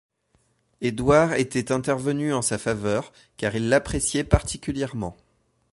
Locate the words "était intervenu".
1.35-2.33